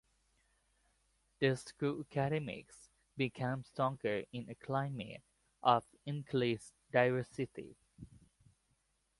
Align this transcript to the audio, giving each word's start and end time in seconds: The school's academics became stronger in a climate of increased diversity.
The 1.41 1.55
school's 1.57 2.07
academics 2.09 2.89
became 3.17 3.63
stronger 3.63 4.23
in 4.33 4.49
a 4.49 4.55
climate 4.55 5.21
of 5.61 5.85
increased 6.07 6.73
diversity. 6.91 7.77